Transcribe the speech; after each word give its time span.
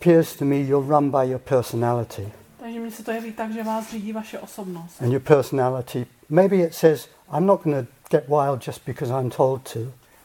appears 0.00 0.34
to 0.36 0.44
me 0.44 0.60
you're 0.60 0.80
run 0.80 1.10
by 1.10 1.24
your 1.24 1.38
personality. 1.38 2.32
Takže 2.60 2.80
mi 2.80 2.90
se 2.90 3.04
to 3.04 3.10
jeví 3.10 3.32
tak, 3.32 3.52
že 3.52 3.64
vás 3.64 3.90
řídí 3.90 4.12
vaše 4.12 4.38
osobnost. 4.38 5.02
And 5.02 5.12
your 5.12 5.20
personality, 5.20 6.06
maybe 6.28 6.56
it 6.56 6.74
says, 6.74 7.08
I'm 7.32 7.46
not 7.46 7.64
going 7.64 7.86
to 7.86 7.92
get 8.10 8.28
wild 8.28 8.66
just 8.66 8.84
because 8.86 9.12
I'm 9.12 9.30
told 9.30 9.72
to. 9.72 9.80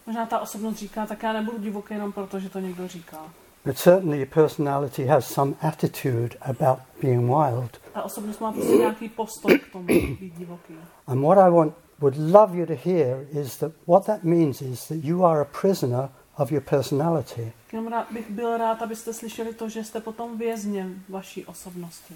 Možná 0.05 0.25
ta 0.25 0.39
osobnost 0.39 0.75
říká, 0.75 1.05
tak 1.05 1.23
já 1.23 1.33
nebudu 1.33 1.57
divoký 1.57 1.93
jenom 1.93 2.11
proto, 2.11 2.39
že 2.39 2.49
to 2.49 2.59
někdo 2.59 2.87
říká. 2.87 3.17
But 3.65 3.77
certainly 3.77 4.17
your 4.17 4.27
personality 4.27 5.05
has 5.05 5.27
some 5.27 5.53
attitude 5.61 6.37
about 6.41 6.79
being 7.01 7.27
wild. 7.27 7.77
Ta 7.93 8.03
osobnost 8.03 8.39
má 8.39 8.51
prostě 8.51 8.71
nějaký 8.71 9.09
postoj 9.09 9.59
k 9.59 9.71
tomu 9.71 9.85
být 9.85 10.33
divoký. 10.37 10.73
And 11.07 11.21
what 11.21 11.37
I 11.37 11.51
want 11.51 11.73
would 11.99 12.17
love 12.17 12.57
you 12.57 12.65
to 12.65 12.75
hear 12.85 13.25
is 13.31 13.57
that 13.57 13.71
what 13.87 14.05
that 14.05 14.23
means 14.23 14.61
is 14.61 14.87
that 14.87 14.97
you 15.03 15.25
are 15.25 15.41
a 15.41 15.45
prisoner 15.61 16.09
of 16.37 16.51
your 16.51 16.63
personality. 16.63 17.53
Jenom 17.71 17.87
rád, 17.87 18.11
bych 18.11 18.29
byl 18.31 18.57
rád, 18.57 18.81
abyste 18.81 19.13
slyšeli 19.13 19.53
to, 19.53 19.69
že 19.69 19.83
jste 19.83 20.01
potom 20.01 20.37
vězněm 20.37 21.03
vaší 21.09 21.45
osobnosti. 21.45 22.13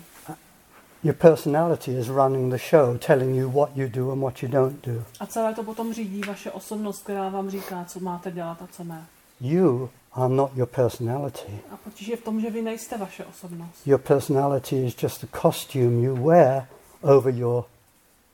Your 1.03 1.15
personality 1.15 1.91
is 1.91 2.07
running 2.07 2.53
the 2.53 2.59
show, 2.69 2.97
telling 2.97 3.35
you 3.35 3.51
what 3.51 3.69
you 3.75 3.89
do 3.89 4.11
and 4.11 4.19
what 4.19 4.43
you 4.43 4.49
don't 4.49 4.85
do. 4.85 5.03
A 5.19 5.25
celé 5.25 5.53
to 5.53 5.63
potom 5.63 5.93
řídí 5.93 6.21
vaše 6.27 6.51
osobnost, 6.51 7.03
která 7.03 7.29
vám 7.29 7.49
říká, 7.49 7.85
co 7.85 7.99
máte 7.99 8.31
dělat 8.31 8.61
a 8.61 8.67
co 8.71 8.83
ne. 8.83 9.05
You 9.41 9.89
are 10.13 10.33
not 10.33 10.51
your 10.55 10.67
personality. 10.67 11.59
A 11.71 11.77
potíž 11.77 12.07
je 12.07 12.17
v 12.17 12.21
tom, 12.21 12.41
že 12.41 12.49
vy 12.49 12.61
nejste 12.61 12.97
vaše 12.97 13.25
osobnost. 13.25 13.87
Your 13.87 13.99
personality 13.99 14.85
is 14.85 15.03
just 15.03 15.23
a 15.23 15.41
costume 15.41 16.01
you 16.01 16.15
wear 16.15 16.67
over 17.01 17.33
your 17.33 17.63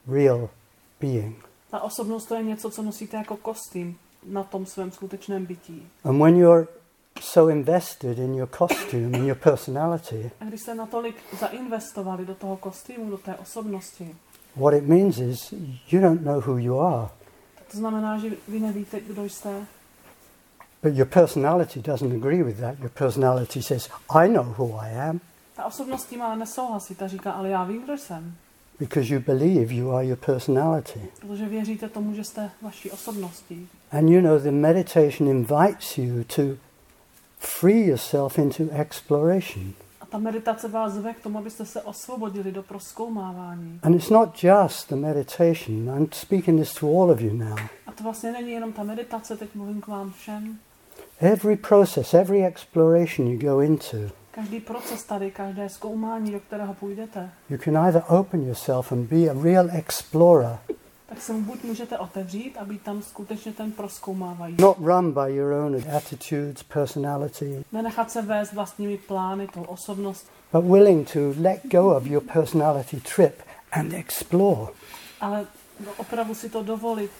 real 0.07 0.49
being. 1.01 1.45
Ta 1.71 1.79
osobnost 1.79 2.25
to 2.25 2.35
je 2.35 2.43
něco, 2.43 2.69
co 2.69 2.81
nosíte 2.81 3.17
jako 3.17 3.37
kostým 3.37 3.97
na 4.27 4.43
tom 4.43 4.65
svém 4.65 4.91
skutečném 4.91 5.45
bytí. 5.45 5.87
And 6.03 6.19
when 6.21 6.37
you're 6.37 6.67
so 7.21 7.51
invested 7.51 8.19
in 8.19 8.35
your 8.35 8.49
costume 8.57 9.17
and 9.17 9.25
your 9.27 9.37
personality, 9.37 10.31
A 10.41 10.45
když 10.45 10.61
jste 10.61 10.75
natolik 10.75 11.15
zainvestovali 11.39 12.25
do 12.25 12.35
toho 12.35 12.57
kostýmu, 12.57 13.09
do 13.09 13.17
té 13.17 13.35
osobnosti, 13.35 14.15
what 14.55 14.73
it 14.73 14.83
means 14.87 15.17
is 15.17 15.53
you 15.91 16.01
don't 16.01 16.21
know 16.21 16.47
who 16.47 16.57
you 16.57 16.79
are. 16.79 17.07
to 17.71 17.77
znamená, 17.77 18.17
že 18.17 18.29
vy 18.47 18.59
nevíte, 18.59 18.99
kdo 18.99 19.23
jste. 19.23 19.65
But 20.83 20.93
your 20.95 21.07
personality 21.07 21.81
doesn't 21.81 22.15
agree 22.15 22.43
with 22.43 22.59
that. 22.59 22.79
Your 22.79 22.89
personality 22.89 23.61
says, 23.63 23.89
I 24.09 24.27
know 24.29 24.43
who 24.57 24.77
I 24.79 24.89
am 25.09 25.19
Ta 25.55 25.65
osobnost 25.65 26.05
tím 26.05 26.21
ale 26.21 26.35
nesouhlasí, 26.35 26.95
ta 26.95 27.07
říká, 27.07 27.31
ale 27.31 27.49
já 27.49 27.63
vím, 27.63 27.83
kdo 27.83 27.97
jsem. 27.97 28.35
Because 28.79 29.13
you 29.13 29.19
believe 29.19 29.73
you 29.73 29.91
are 29.91 30.05
your 30.05 30.17
personality. 30.17 30.99
Protože 31.19 31.45
věříte 31.45 31.89
tomu, 31.89 32.13
že 32.13 32.23
jste 32.23 32.51
vaší 32.61 32.91
osobností. 32.91 33.67
And 33.91 34.09
you 34.09 34.21
know, 34.21 34.39
the 34.39 34.51
meditation 34.51 35.29
invites 35.29 35.97
you 35.97 36.23
to 36.23 36.41
free 37.39 37.87
yourself 37.87 38.39
into 38.39 38.63
exploration. 38.71 39.73
A 40.01 40.05
ta 40.05 40.17
meditace 40.17 40.67
vás 40.67 40.93
zve 40.93 41.13
k 41.13 41.19
tomu, 41.19 41.37
abyste 41.37 41.65
se 41.65 41.81
osvobodili 41.81 42.51
do 42.51 42.63
proskoumávání. 42.63 43.79
And 43.83 43.95
it's 43.95 44.09
not 44.09 44.43
just 44.43 44.89
the 44.89 44.95
meditation. 44.95 45.89
I'm 45.97 46.07
speaking 46.11 46.59
this 46.59 46.73
to 46.73 46.87
all 46.87 47.11
of 47.11 47.21
you 47.21 47.33
now. 47.33 47.59
A 47.87 47.91
to 47.91 48.03
vlastně 48.03 48.31
není 48.31 48.51
jenom 48.51 48.73
ta 48.73 48.83
meditace, 48.83 49.37
teď 49.37 49.49
mluvím 49.55 49.81
k 49.81 49.87
vám 49.87 50.11
všem. 50.11 50.57
Every 51.19 51.55
process, 51.55 52.13
every 52.13 52.45
exploration 52.45 53.27
you 53.27 53.39
go 53.39 53.61
into, 53.61 53.97
Každý 54.35 54.59
proces 54.59 55.03
tady, 55.03 55.31
každé 55.31 55.69
zkoumání, 55.69 56.31
do 56.31 56.39
kterého 56.39 56.73
půjdete, 56.73 57.29
you 57.49 57.57
can 57.57 57.77
either 57.77 58.03
open 58.07 58.47
yourself 58.47 58.91
and 58.91 59.09
be 59.09 59.29
a 59.29 59.43
real 59.43 59.69
explorer, 59.71 60.57
tak 61.05 61.21
se 61.21 61.33
mu 61.33 61.41
buď 61.41 61.63
můžete 61.63 61.97
otevřít 61.97 62.57
a 62.57 62.65
být 62.65 62.81
tam 62.81 63.01
skutečně 63.01 63.53
ten 63.53 63.71
proskoumávající. 63.71 64.61
not 64.61 64.77
run 64.77 65.11
by 65.11 65.35
your 65.35 65.51
own 65.53 65.75
attitudes, 65.97 66.63
personality, 66.63 67.63
Nenechat 67.71 68.11
se 68.11 68.21
vést 68.21 68.53
vlastními 68.53 68.97
plány, 68.97 69.47
tou 69.47 69.63
osobnost, 69.63 70.27
but 70.53 70.65
willing 70.65 71.11
to 71.13 71.19
let 71.41 71.61
go 71.71 71.95
of 71.95 72.05
your 72.05 72.23
personality 72.33 73.01
trip 73.15 73.41
and 73.71 73.93
explore. 73.93 74.71
ale 75.21 75.45
opravdu 75.97 76.35
si 76.35 76.49
to 76.49 76.63
dovolit 76.63 77.11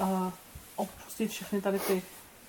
uh, 0.00 0.28
opustit 0.76 1.30
všechny 1.30 1.60
tady 1.60 1.78
ty, 1.78 2.02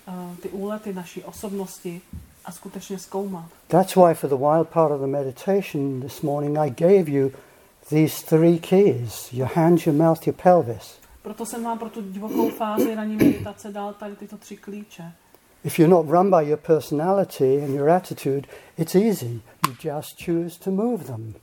uh, 0.08 0.36
ty 0.36 0.48
úlety 0.48 0.92
naší 0.92 1.24
osobnosti 1.24 2.02
a 2.44 2.52
skutečně 2.52 2.98
zkoumat. 2.98 3.44
That's 3.68 3.96
why, 3.96 4.14
for 4.14 4.30
the 4.30 4.36
wild 4.36 4.68
part 4.68 4.92
of 4.92 5.00
the 5.00 5.06
meditation 5.06 6.00
this 6.00 6.22
morning, 6.22 6.58
I 6.58 6.70
gave 6.70 7.10
you 7.10 7.30
these 7.88 8.26
three 8.26 8.58
keys 8.58 9.32
your 9.32 9.48
hands, 9.54 9.86
your 9.86 9.96
mouth, 9.96 10.26
your 10.26 10.36
pelvis. 10.42 10.98
Proto 11.22 11.46
jsem 11.46 11.64
vám 11.64 11.78
pro 11.78 11.88
tu 11.88 12.02
divokou 12.02 12.50
fázi 12.50 12.94
ranní 12.94 13.16
meditace 13.16 13.72
dal 13.72 13.94
tady 13.94 14.16
tyto 14.16 14.36
tři 14.36 14.56
klíče. 14.56 15.12
If 15.64 15.78
you're 15.78 15.94
not 15.94 16.10
run 16.10 16.30
by 16.30 16.48
your 16.48 16.58
personality 16.58 17.64
and 17.64 17.74
your 17.74 17.90
attitude, 17.90 18.48
it's 18.78 18.94
easy. 18.94 19.40
You 19.66 19.74
just 19.84 20.24
choose 20.24 20.58
to 20.64 20.70
move 20.70 21.04
them. 21.04 21.34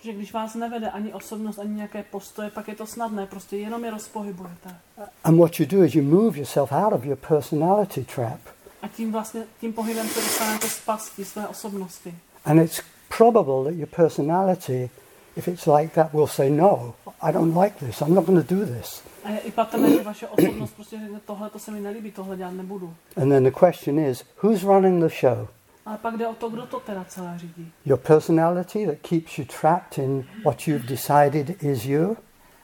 Že 0.00 0.12
když 0.12 0.32
vás 0.32 0.54
nevede 0.54 0.90
ani 0.90 1.12
osobnost, 1.12 1.58
ani 1.58 1.74
nějaké 1.74 2.02
postoje, 2.02 2.50
pak 2.50 2.68
je 2.68 2.74
to 2.74 2.86
snadné, 2.86 3.26
prostě 3.26 3.56
jenom 3.56 3.84
je 3.84 3.90
rozpohybujete. 3.90 4.76
And 5.24 5.38
what 5.38 5.60
you 5.60 5.66
do 5.66 5.84
is 5.84 5.94
you 5.94 6.02
move 6.02 6.38
yourself 6.38 6.72
out 6.72 6.92
of 6.92 7.04
your 7.04 7.16
personality 7.28 8.04
trap. 8.04 8.40
A 8.86 8.88
tím 8.88 9.12
vlastně, 9.12 9.42
tím 9.60 9.72
pohybem 9.72 10.08
se 10.08 10.20
dostanete 10.20 10.68
z 10.68 10.80
pasti 10.80 11.24
své 11.24 11.48
osobnosti. 11.48 12.14
And 12.44 12.60
it's 12.60 12.80
probable 13.18 13.64
that 13.64 13.78
your 13.78 13.88
personality, 13.96 14.90
if 15.36 15.48
it's 15.48 15.66
like 15.66 15.94
that, 15.94 16.12
will 16.12 16.26
say, 16.26 16.50
No, 16.50 16.94
I 17.22 17.32
don't 17.32 17.56
like 17.62 17.86
this. 17.86 18.00
I'm 18.00 18.14
not 18.14 18.26
going 18.26 18.46
to 18.46 18.54
do 18.54 18.66
this. 18.66 19.02
A 19.24 19.30
je 19.30 19.38
i 19.38 19.50
patrné, 19.50 19.90
že 19.90 20.02
vaše 20.02 20.28
osobnost 20.28 20.74
prostě 20.74 21.00
řekne, 21.00 21.20
tohle 21.26 21.50
to 21.50 21.58
se 21.58 21.70
mi 21.70 21.80
nelíbí, 21.80 22.12
tohle 22.12 22.36
dělat 22.36 22.50
nebudu. 22.50 22.94
And 23.16 23.28
then 23.28 23.44
the 23.44 23.66
question 23.66 23.98
is, 23.98 24.24
who's 24.42 24.62
running 24.62 25.02
the 25.02 25.14
show? 25.20 25.48
Ale 25.86 25.98
pak 25.98 26.16
jde 26.16 26.26
o 26.26 26.34
to, 26.34 26.48
kdo 26.48 26.66
to 26.66 26.80
teda 26.80 27.04
celé 27.08 27.38
řídí. 27.38 27.72
Your 27.84 27.98
personality 27.98 28.86
that 28.86 28.98
keeps 29.08 29.38
you 29.38 29.44
trapped 29.60 29.98
in 29.98 30.24
what 30.44 30.68
you've 30.68 30.86
decided 30.86 31.62
is 31.62 31.84
you? 31.84 32.16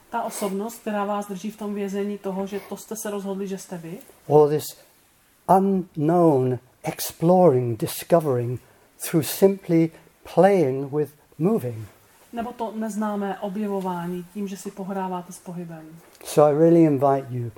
Ta 0.09 0.21
osobnost, 0.21 0.75
která 0.81 1.05
vás 1.05 1.27
drží 1.27 1.51
v 1.51 1.57
tom 1.57 1.73
vězení 1.73 2.17
toho, 2.17 2.47
že 2.47 2.59
to 2.69 2.77
jste 2.77 2.95
se 2.95 3.09
rozhodli, 3.11 3.47
že 3.47 3.57
jste 3.57 3.77
vy, 3.77 3.97
Or 4.27 4.49
this 4.49 4.65
unknown 5.47 6.59
exploring, 6.83 7.77
discovering 7.77 8.59
through 8.99 9.25
simply 9.25 9.91
playing 10.23 10.91
with 10.91 11.09
moving? 11.37 11.87
nebo 12.33 12.51
to 12.53 12.71
neznámé 12.75 13.39
objevování 13.39 14.25
tím, 14.33 14.47
že 14.47 14.57
si 14.57 14.71
pohráváte 14.71 15.33
s 15.33 15.39
pohybem. 15.39 15.85
So 16.23 16.55
I 16.55 16.59
really 16.59 16.83
invite 16.83 17.25
you, 17.29 17.51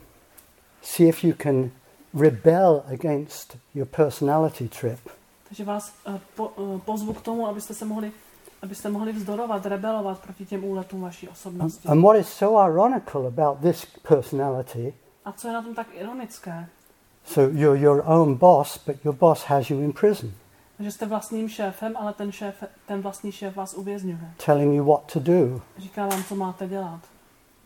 see 0.82 1.10
if 1.10 1.24
you 1.24 1.34
can 1.44 1.72
rebel 2.20 2.84
against 2.94 3.58
your 3.76 3.88
personality 3.88 4.70
trip. 4.70 5.00
Takže 5.48 5.64
vás 5.64 5.94
eh, 6.08 6.20
po, 6.36 6.52
eh, 6.58 6.80
pozvu 6.86 7.14
k 7.14 7.22
tomu, 7.22 7.48
abyste 7.48 7.74
se 7.74 7.86
mohli, 7.86 8.12
abyste 8.62 8.90
mohli 8.90 9.12
vzdorovat, 9.12 9.66
rebelovat 9.66 10.20
proti 10.20 10.46
těm 10.46 10.64
úletům 10.64 11.02
vaší 11.02 11.30
osobnosti. 11.30 11.88
And 11.88 12.02
what 12.02 12.18
is 12.18 12.28
so 12.28 12.70
ironical 12.70 13.28
about 13.28 13.60
this 13.62 13.86
personality, 14.08 14.94
A 15.26 15.32
co 15.32 15.48
je 15.48 15.54
na 15.54 15.62
tom 15.62 15.76
tak 15.76 15.88
ironické? 15.94 16.68
So 17.26 17.42
you're 17.42 17.80
your 17.82 18.04
own 18.06 18.36
boss, 18.36 18.78
but 18.86 18.96
your 19.06 19.16
boss 19.16 19.44
has 19.44 19.70
you 19.70 19.80
in 19.82 19.94
prison, 19.94 20.32
Že 20.80 20.92
jste 20.92 21.06
vlastním 21.06 21.50
šéfem, 21.50 21.94
ale 21.98 22.14
ten, 22.14 22.32
šéf, 22.32 22.64
ten 22.88 23.02
vlastní 23.02 23.32
šéf 23.32 23.56
vás 23.56 23.74
uvězňuje. 23.74 24.18
telling 24.46 24.76
you 24.76 24.86
what 24.86 25.12
to 25.14 25.20
do. 25.20 25.62
Říká 25.78 26.08
vám, 26.08 26.24
co 26.24 26.36
máte 26.36 26.68
dělat. 26.68 27.00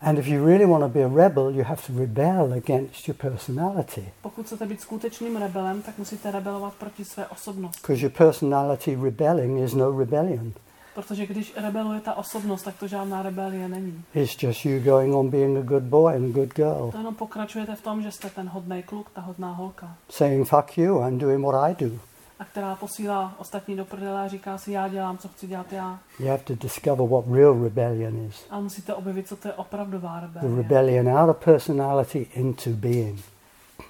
And 0.01 0.17
if 0.19 0.27
you 0.27 0.45
really 0.45 0.65
want 0.65 0.83
to 0.83 0.87
be 0.87 1.03
a 1.03 1.09
rebel, 1.15 1.49
you 1.49 1.63
have 1.63 1.81
to 1.87 1.99
rebel 1.99 2.53
against 2.57 3.07
your 3.07 3.17
personality. 3.17 4.09
Pokud 4.21 4.45
chcete 4.45 4.65
být 4.65 4.81
skutečným 4.81 5.35
rebelem, 5.37 5.81
tak 5.81 5.97
musíte 5.97 6.31
rebelovat 6.31 6.73
proti 6.73 7.05
své 7.05 7.27
osobnosti. 7.27 7.81
Because 7.81 8.01
your 8.05 8.11
personality 8.17 8.95
rebelling 9.03 9.59
is 9.63 9.73
no 9.73 9.97
rebellion. 9.99 10.53
Protože 10.99 11.25
když 11.27 11.53
rebeluje 11.57 11.99
ta 12.01 12.13
osobnost, 12.13 12.63
tak 12.63 12.75
to 12.79 12.87
žádná 12.87 13.21
rebelie 13.21 13.67
není. 13.69 14.03
It's 14.13 14.43
just 14.43 14.65
you 14.65 14.79
going 14.79 15.15
on 15.15 15.29
being 15.29 15.57
a 15.57 15.61
good 15.61 15.83
boy 15.83 16.15
and 16.15 16.25
a 16.25 16.33
good 16.39 16.53
girl, 16.53 16.91
To 16.91 16.97
jenom 16.97 17.15
pokračujete 17.15 17.75
v 17.75 17.81
tom, 17.81 18.01
že 18.01 18.11
jste 18.11 18.29
ten 18.29 18.49
hodný 18.49 18.83
kluk, 18.83 19.09
ta 19.13 19.21
hodná 19.21 19.51
holka. 19.51 19.95
saying, 20.09 20.47
fuck 20.47 20.77
you, 20.77 20.99
I'm 21.07 21.17
doing 21.17 21.45
what 21.45 21.71
I 21.71 21.85
do. 21.85 21.95
A 22.39 22.45
která 22.45 22.75
posílá 22.75 23.35
ostatní 23.37 23.75
do 23.75 23.85
prdele 23.85 24.21
a 24.21 24.27
říká 24.27 24.57
si, 24.57 24.71
já 24.71 24.87
dělám, 24.87 25.17
co 25.17 25.27
chci 25.27 25.47
dělat 25.47 25.73
já. 25.73 25.99
You 26.19 26.27
have 26.27 26.43
to 26.43 26.55
discover 26.55 27.07
what 27.09 27.25
real 27.31 27.63
rebellion 27.63 28.17
is 28.17 28.45
A 28.49 28.59
musíte 28.59 28.93
objevit, 28.93 29.27
co 29.27 29.35
to 29.35 29.47
je 29.47 29.53
opravdová 29.53 30.19
the 30.19 30.25
rebelie. 30.39 30.55
rebellion 30.63 31.09
out 31.19 31.29
of 31.29 31.37
personality 31.45 32.27
into 32.33 32.69
being. 32.69 33.19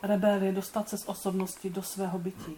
Rebelie 0.04 0.52
dostat 0.52 0.90
se 0.90 0.98
z 0.98 1.08
osobnosti 1.08 1.70
do 1.70 1.82
svého 1.82 2.20
bytí. 2.20 2.58